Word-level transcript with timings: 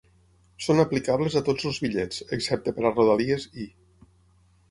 Són 0.67 0.83
aplicables 0.83 1.35
a 1.41 1.43
tots 1.49 1.67
els 1.71 1.77
bitllets, 1.83 2.23
excepte 2.37 2.75
per 2.77 2.85
a 2.87 2.93
Rodalies 2.95 3.45
i. 3.67 3.67